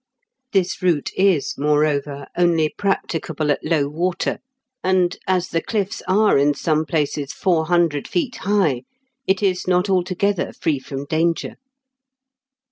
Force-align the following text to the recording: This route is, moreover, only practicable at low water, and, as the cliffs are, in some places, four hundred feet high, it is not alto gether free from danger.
This 0.51 0.81
route 0.81 1.11
is, 1.15 1.59
moreover, 1.59 2.25
only 2.35 2.73
practicable 2.75 3.51
at 3.51 3.63
low 3.63 3.87
water, 3.87 4.39
and, 4.83 5.15
as 5.27 5.49
the 5.49 5.61
cliffs 5.61 6.01
are, 6.07 6.39
in 6.39 6.55
some 6.55 6.85
places, 6.85 7.33
four 7.33 7.67
hundred 7.67 8.07
feet 8.07 8.37
high, 8.37 8.81
it 9.27 9.43
is 9.43 9.67
not 9.67 9.89
alto 9.91 10.15
gether 10.15 10.53
free 10.53 10.79
from 10.79 11.05
danger. 11.05 11.53